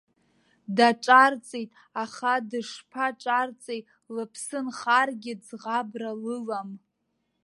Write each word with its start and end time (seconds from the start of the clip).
Даҿарҵеит, 0.75 1.69
аха 2.03 2.33
дышԥаҿарҵеи, 2.49 3.81
лыԥсы 4.15 4.59
нхаргьы 4.65 5.33
ӡӷабра 5.41 6.11
лылам. 6.23 6.69